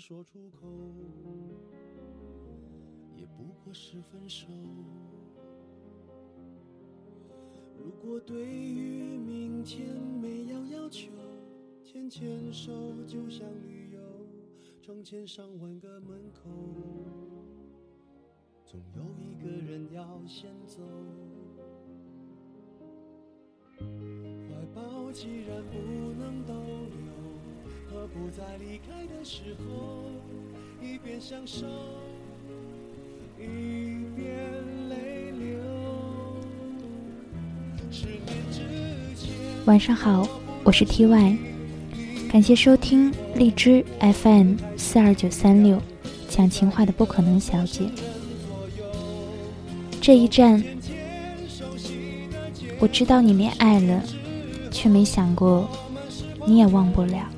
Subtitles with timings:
[0.00, 0.66] 说出口？
[3.14, 4.46] 也不过是分手。
[7.76, 11.10] 如果对于明天没有要求，
[11.84, 12.72] 牵牵手
[13.06, 14.00] 就像旅游，
[14.80, 16.48] 成千上万个门口，
[18.64, 20.80] 总有一个人要先走。
[23.76, 25.76] 怀抱既然不
[26.18, 26.79] 能逗留，
[28.06, 30.10] 不再离开的时候，
[30.82, 31.66] 一边享受，
[33.38, 33.44] 一
[34.16, 34.34] 边
[34.88, 35.58] 泪流。
[37.90, 38.60] 十年之
[39.14, 39.34] 前，
[39.66, 40.26] 晚上好，
[40.64, 41.36] 我是 T Y，
[42.32, 45.80] 感谢收听荔枝 FM 四二九三六，
[46.28, 47.90] 讲情话的不可能小姐。
[50.00, 50.62] 这一站，
[52.78, 54.02] 我知道你恋爱了，
[54.70, 55.68] 却没想过
[56.46, 57.28] 你也忘不了。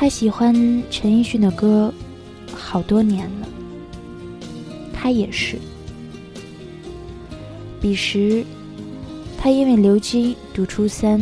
[0.00, 0.54] 他喜欢
[0.92, 1.92] 陈奕迅的歌
[2.54, 3.48] 好多年了，
[4.92, 5.58] 他也是。
[7.80, 8.44] 彼时，
[9.36, 11.20] 他因为留级读初三，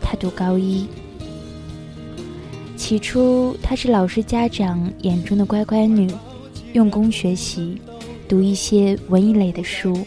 [0.00, 0.86] 他读高一。
[2.76, 6.08] 起初，她是老师家长眼中的乖乖女，
[6.74, 7.76] 用功学习，
[8.28, 10.06] 读一些文艺类的书，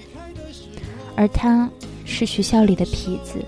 [1.18, 1.70] 而他
[2.06, 3.44] 是学校里的痞子。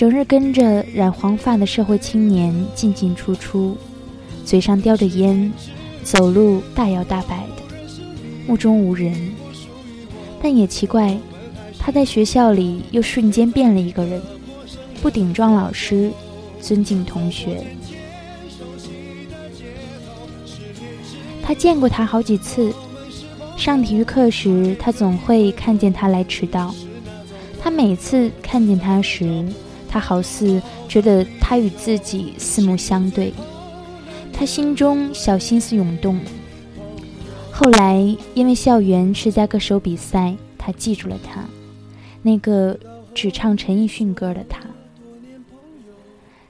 [0.00, 3.76] 整日跟着染黄发的社会青年进进出出，
[4.46, 5.52] 嘴上叼着烟，
[6.02, 7.62] 走路大摇大摆的，
[8.46, 9.14] 目中无人。
[10.42, 11.14] 但也奇怪，
[11.78, 14.22] 他在学校里又瞬间变了一个人，
[15.02, 16.10] 不顶撞老师，
[16.62, 17.62] 尊敬同学。
[21.42, 22.72] 他见过他好几次，
[23.54, 26.74] 上体育课时，他总会看见他来迟到。
[27.60, 29.44] 他每次看见他时，
[29.90, 33.34] 他好似觉得他与自己四目相对，
[34.32, 36.20] 他心中小心思涌动。
[37.50, 41.44] 后来因为校园十佳歌手比赛，他记住了他，
[42.22, 42.78] 那个
[43.12, 44.60] 只唱陈奕迅歌的他。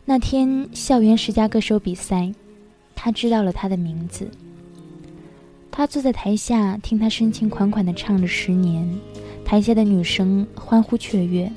[0.04, 2.34] 那天校园十佳歌手比赛，
[2.94, 4.28] 他知道了他的名字。
[5.70, 8.84] 他坐在台下听他深情款款地唱着《十年》，
[9.46, 11.50] 台下的女生欢呼雀跃。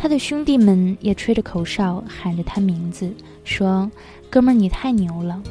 [0.00, 3.90] 他的兄弟们也吹着口哨，喊着他名字，说
[4.30, 5.42] ：“哥们儿，你太牛了。”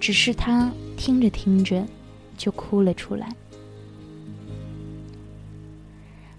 [0.00, 1.84] 只是他听着听着，
[2.38, 3.28] 就哭了出来。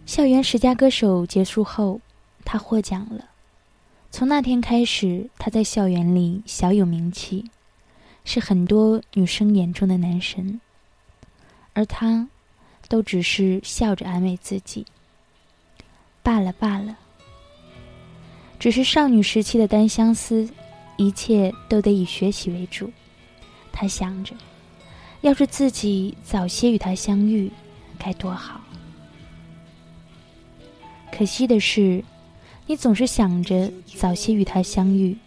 [0.08, 2.02] 校园十佳歌手结束后，
[2.44, 3.26] 他获奖了。
[4.10, 7.46] 从那天开始，他在校园里小有名气，
[8.26, 10.60] 是很多女生眼中的男神。
[11.74, 12.28] 而他，
[12.90, 14.88] 都只是笑着安慰自己。
[16.24, 16.96] 罢了罢了，
[18.60, 20.48] 只是少女时期的单相思，
[20.98, 22.92] 一切都得以学习为主。
[23.72, 24.36] 他想着，
[25.22, 27.52] 要是自己早些与他相遇，
[27.98, 28.62] 该多好。
[31.12, 32.04] 可惜的是，
[32.68, 35.18] 你总是想着早些与他相遇，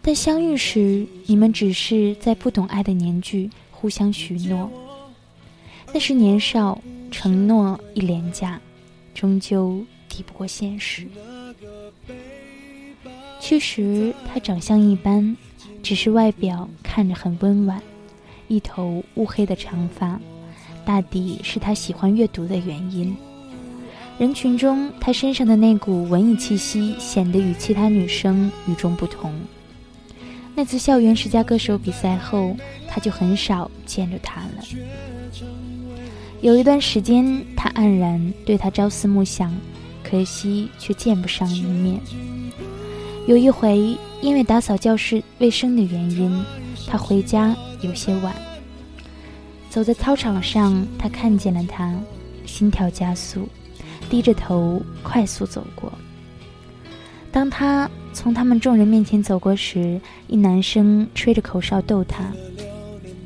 [0.00, 4.70] 但相遇时，你们只是在不懂爱的年纪互相许诺。
[5.92, 6.80] 那是年少，
[7.10, 8.60] 承诺一廉价，
[9.14, 9.84] 终究。
[10.16, 11.06] 抵不过现实。
[13.38, 15.36] 其实他长相一般，
[15.82, 17.82] 只是外表看着很温婉，
[18.48, 20.18] 一头乌黑的长发，
[20.86, 23.14] 大抵是他喜欢阅读的原因。
[24.18, 29.30] 人群中，他身上的那股文艺气息显得与其他女生与众不同。
[30.54, 32.56] 那次校园十佳歌手比赛后，
[32.88, 34.64] 他就很少见着他了。
[36.40, 39.54] 有一段时间，他黯然对他朝思暮想。
[40.08, 42.00] 可惜却见不上一面。
[43.26, 46.44] 有一回，因为打扫教室卫生的原因，
[46.86, 48.32] 他回家有些晚。
[49.68, 51.92] 走在操场上，他看见了他，
[52.46, 53.48] 心跳加速，
[54.08, 55.92] 低着头快速走过。
[57.32, 62.32] 当他从他们众人面前走过时，一男生吹着口哨逗他，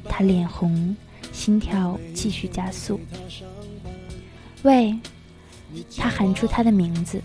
[0.08, 0.96] 他脸红，
[1.30, 2.98] 心跳继续加速。
[4.62, 4.98] 喂。
[5.96, 7.20] 他喊出他的名字，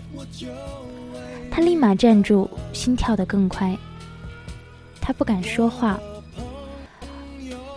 [1.50, 3.76] 他立马站住，心跳得更快。
[5.00, 5.98] 他不敢说话，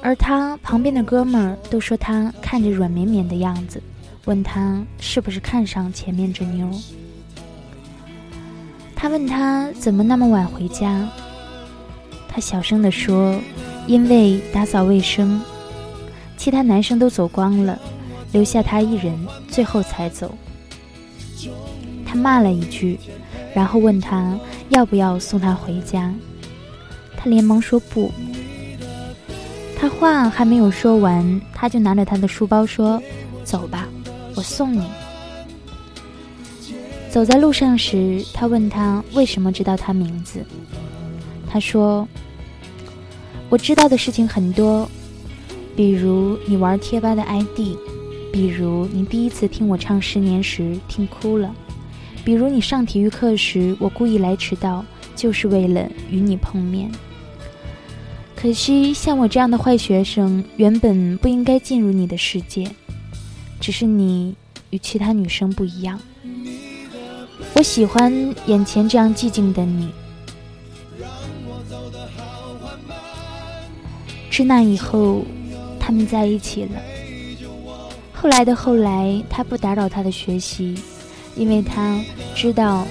[0.02, 3.82] 而他旁边的哥们儿都说他看着软绵绵的样子，
[4.26, 6.70] 问他是不是看上前面这妞。
[8.96, 11.08] 他问他怎么那么晚回家，
[12.28, 13.40] 他小声地说
[13.88, 15.42] ：“因为打扫卫生，
[16.36, 17.80] 其他男生都走光了，
[18.34, 19.18] 留下他一人，
[19.48, 20.36] 最后才走。”
[22.10, 23.00] 他骂了一句，
[23.54, 24.36] 然后问他
[24.70, 26.12] 要不要送他回家，
[27.16, 28.12] 他连忙说不。
[29.78, 33.00] 他话还没有说完，他就拿着他的书包说
[33.46, 33.88] ：“走吧，
[34.36, 34.82] 我送你。”
[37.12, 40.44] 走在路上时，他问他为什么知道他名字。
[41.48, 42.08] 他说
[43.50, 44.90] ：“我知道的事情很多，
[45.76, 47.78] 比如你玩贴吧的 ID，
[48.34, 51.54] 比如你第一次听我唱《十年》时听哭了，
[52.24, 54.86] 比如你上体育课时我故意来迟到，
[55.16, 56.92] 就是为了与你碰面。
[58.36, 62.70] 可惜像我这样的坏学生，原本不应该进入你的世界，
[63.60, 64.36] 只是你
[64.70, 66.00] 与其他女生不一样。”
[67.56, 68.14] 我喜欢
[68.46, 69.90] 眼前这样寂静的你。
[74.30, 75.26] 自那以后，
[75.78, 76.70] 他们在一起了。
[78.14, 80.76] 后来的后来，他不打扰他的学习，
[81.40, 82.00] 因为他
[82.36, 82.86] 知道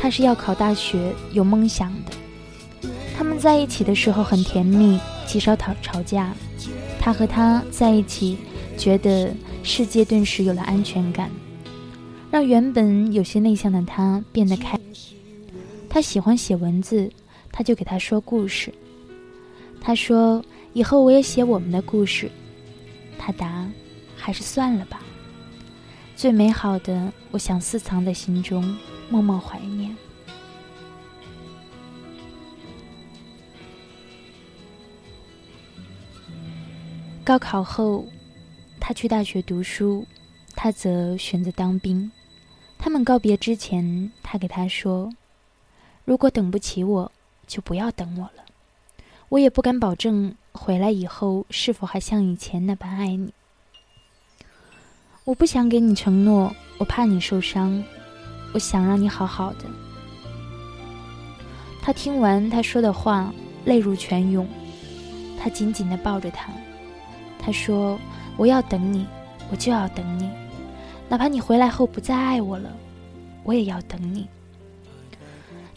[0.00, 2.88] 他是要考大学，有梦想的。
[3.16, 6.32] 他们在一起的时候很甜蜜，极少吵吵架。
[7.00, 8.38] 他和他在一起，
[8.76, 9.34] 觉得
[9.64, 11.28] 世界顿时有了安全感。
[12.30, 14.78] 让原本有些内向的他变得开。
[15.88, 17.10] 他喜欢写文字，
[17.50, 18.72] 他就给他说故事。
[19.80, 22.30] 他说：“以后我也写我们的故事。”
[23.18, 23.66] 他答
[24.14, 25.00] ：“还是算了吧。”
[26.18, 28.76] 最美好的，我想私藏在心中，
[29.08, 29.96] 默默怀念。
[37.22, 38.04] 高考后，
[38.80, 40.04] 他去大学读书，
[40.56, 42.10] 他则选择当兵。
[42.78, 45.12] 他们告别之前，他给他说
[46.04, 47.12] ：“如果等不起我，
[47.46, 48.44] 就不要等我了。
[49.28, 53.32] 我也不敢保证回来以后是否还像以前那般爱你。
[55.28, 57.84] 我不想给你承诺，我怕你受伤。
[58.54, 59.66] 我想让你好好的。”
[61.84, 63.30] 他听完他说的话，
[63.66, 64.48] 泪如泉涌。
[65.38, 66.50] 他紧紧地抱着他，
[67.38, 67.98] 他说
[68.38, 69.06] ：“我要等你，
[69.50, 70.30] 我就要等你。”
[71.10, 72.74] 哪怕你回来后不再爱我了，
[73.44, 74.26] 我也要等你。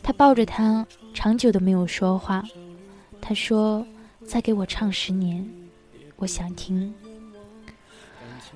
[0.01, 2.41] 他抱着他，长久的没有说话。
[3.19, 3.85] 他说
[4.25, 5.45] ：“再给我唱十年，
[6.15, 6.93] 我想听。”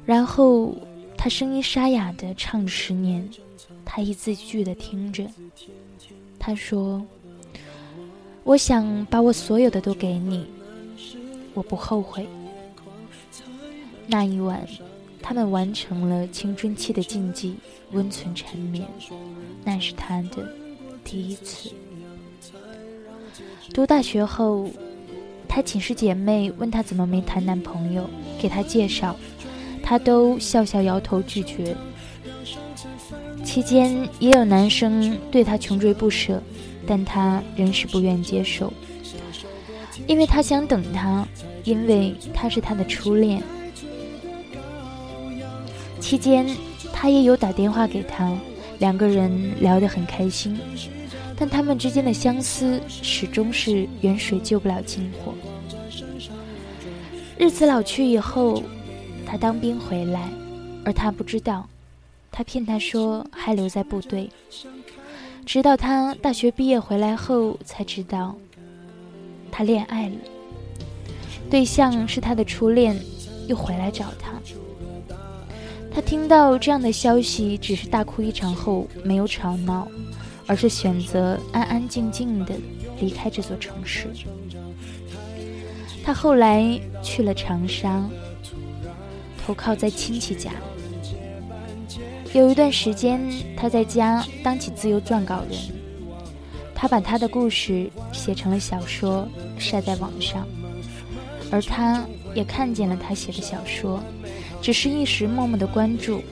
[0.06, 0.76] 然后
[1.18, 3.28] 他声音沙哑的唱十年，
[3.84, 5.26] 他一字一句的听着。
[6.40, 7.04] 他说
[8.44, 10.46] ：“我想把我所有的都给你，
[11.54, 12.28] 我不后悔。”
[14.08, 14.66] 那一晚。
[15.28, 17.56] 他们完成了青春期的禁忌，
[17.94, 18.88] 温存缠绵，
[19.64, 20.48] 那是他的
[21.04, 21.72] 第一次。
[23.74, 24.70] 读大学后，
[25.48, 28.08] 他寝室姐妹问他怎么没谈男朋友，
[28.40, 29.16] 给他介绍，
[29.86, 31.78] 他都笑笑摇头拒绝。
[33.44, 36.42] 期间也有男生对他穷追不舍，
[36.88, 38.74] 但他仍是不愿接受，
[40.08, 41.26] 因为他想等他，
[41.64, 43.44] 因为他是他的初恋。
[46.00, 46.48] 期间，
[46.92, 48.36] 他也有打电话给他，
[48.80, 50.60] 两个人聊得很开心，
[51.38, 55.36] 但他们之间的相思始终是远水救不了近火。
[57.38, 58.64] 日子老去以后，
[59.26, 60.30] 他当兵回来，
[60.86, 61.68] 而他不知道，
[62.32, 64.30] 他骗他说还留在部队，
[65.46, 68.36] 直到他大学毕业回来后才知道，
[69.52, 70.16] 他恋爱了，
[71.50, 73.00] 对象是他的初恋，
[73.48, 74.32] 又回来找他。
[75.94, 79.88] 他听到这样的消息，只是大哭一场后没有吵闹，
[80.46, 82.54] 而是选择安安静静的
[83.00, 84.08] 离开这座城市。
[86.04, 88.04] 他后来去了长沙，
[89.46, 90.52] 投靠在亲戚家。
[92.34, 93.22] 有一段时间，
[93.56, 95.60] 他在家当起自由撰稿人，
[96.74, 99.28] 他把他的故事写成了小说，
[99.60, 100.48] 晒在网上，
[101.52, 104.02] 而他也看见了他写的小说。
[104.62, 106.24] 只是一时默默的关注，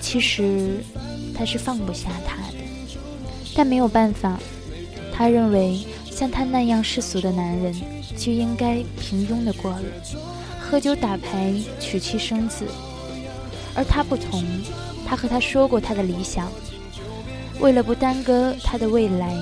[0.00, 0.82] 其实
[1.32, 2.58] 他是放不下他的，
[3.54, 4.40] 但没有办法。
[5.14, 5.78] 他认为
[6.22, 7.74] 像他那样世俗的男人
[8.16, 9.82] 就应该平庸的过了，
[10.60, 12.64] 喝酒打牌，娶妻生子。
[13.74, 14.40] 而他不同，
[15.04, 16.48] 他和他说过他的理想，
[17.58, 19.36] 为了不耽搁他的未来。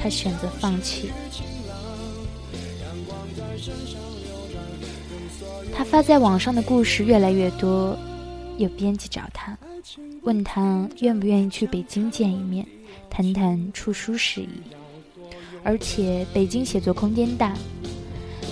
[0.00, 1.10] 他选择放弃。
[5.74, 7.98] 他发在网上的故事越来越多，
[8.58, 9.58] 有编辑找他，
[10.22, 12.64] 问他愿不愿意去北京见一面，
[13.10, 14.75] 谈谈出书事宜。
[15.66, 17.52] 而且北京写作空间大，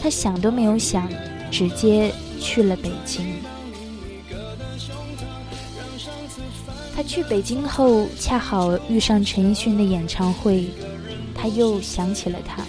[0.03, 1.09] 他想都没有想，
[1.49, 3.25] 直接去了北京。
[6.97, 10.67] 他去北京后，恰好遇上陈奕迅的演唱会，
[11.37, 12.65] 他又想起了他，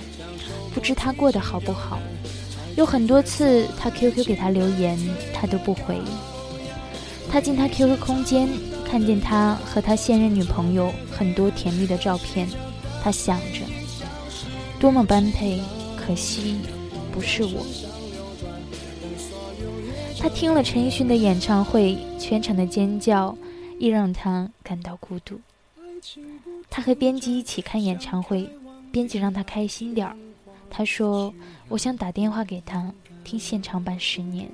[0.75, 1.97] 不知他过得好不好。
[2.75, 4.95] 有很多次他 QQ 给他留言，
[5.33, 5.99] 他都不回。
[7.31, 8.47] 他进他 QQ 空间，
[8.87, 12.47] 看见他和他现任女朋友很多甜蜜的照片，
[13.03, 13.64] 他想着。
[14.79, 15.60] 多么般配，
[15.98, 16.58] 可惜
[17.12, 17.65] 不是我。
[20.20, 23.36] 他听了陈奕迅的演唱会，全场的尖叫
[23.79, 25.39] 亦让他感到孤独。
[26.70, 28.50] 他和编辑一起看演唱会，
[28.91, 30.15] 编辑让他开心点儿。
[30.70, 31.34] 他说
[31.70, 32.91] ：“我想打电话给他
[33.24, 34.48] 听现场版《十年》。”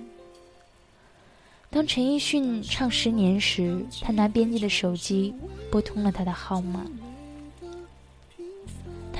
[1.72, 5.34] 当陈奕迅唱《十年》时，他拿编辑的手机
[5.72, 6.86] 拨通了他的号码。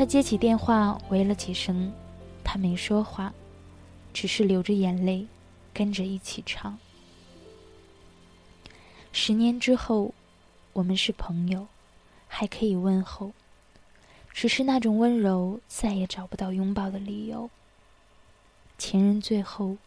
[0.02, 1.94] 他接起电话，喂了几声，
[2.44, 3.32] 他没说话，
[4.12, 5.28] 只是流着眼泪，
[5.76, 6.80] 跟着一起唱。
[9.12, 10.12] 十年之后，
[10.74, 11.68] 我们是朋友，
[12.28, 13.32] 还可以问候，
[14.34, 17.52] 只是那种温柔再也找不到拥抱的理由。
[18.80, 19.78] 情人最后，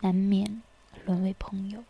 [0.00, 0.60] 难免
[1.06, 1.82] 沦为朋友。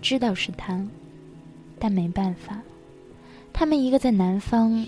[0.00, 0.86] 知道是他，
[1.78, 2.60] 但没办法。
[3.52, 4.86] 他们一个在南方，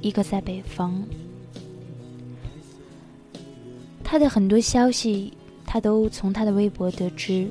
[0.00, 1.02] 一个在北方。
[4.02, 5.32] 他的很多消息，
[5.66, 7.48] 他都从他的微博得知。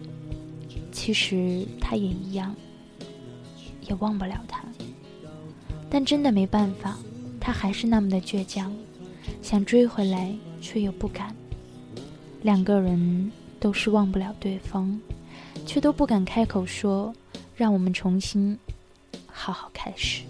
[0.91, 2.53] 其实他也一样，
[3.87, 4.63] 也忘不了他。
[5.89, 6.97] 但真的没办法，
[7.39, 8.75] 他还是那么的倔强，
[9.41, 11.33] 想追回来却又不敢。
[12.41, 14.99] 两个人都是忘不了对方。
[15.69, 17.13] 却都不敢开口说，
[17.55, 18.57] 让我们重新
[19.27, 20.23] 好好开始。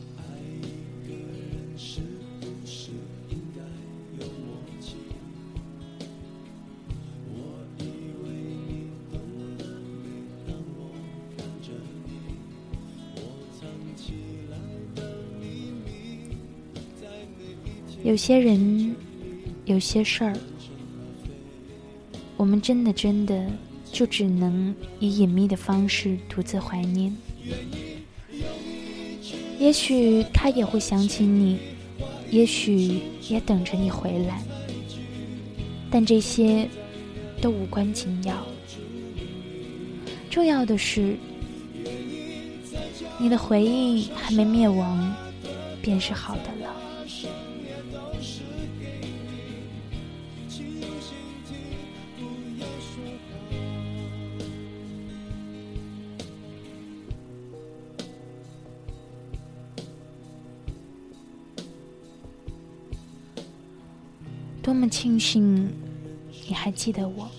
[18.04, 18.94] 有些人，
[19.64, 20.38] 有些事儿，
[22.36, 23.50] 我们真的真的。
[23.92, 27.16] 就只能以隐秘的方式独自怀念。
[29.60, 31.58] 也许他也会想起你，
[32.30, 34.42] 也许也等着你回来，
[35.92, 36.68] 但这些
[37.42, 38.46] 都无关紧要。
[40.30, 41.18] 重要的是，
[43.18, 45.14] 你的回忆还没灭亡，
[45.82, 46.69] 便是好的了。
[64.80, 65.70] 那么庆幸，
[66.48, 67.30] 你还记得我。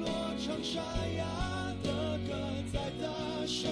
[0.00, 0.08] 落
[0.38, 0.80] 成沙
[1.16, 1.24] 哑
[1.82, 2.36] 的歌，
[2.72, 3.70] 在大声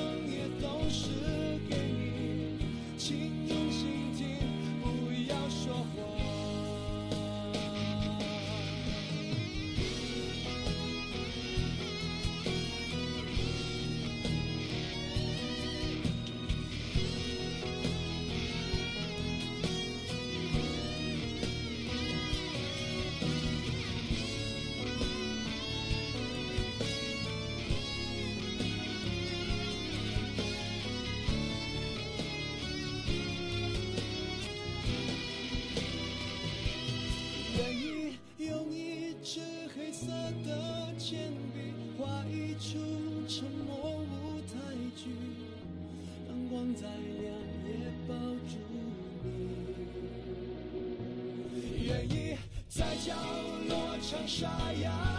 [54.05, 54.47] 像沙
[54.83, 55.14] 哑。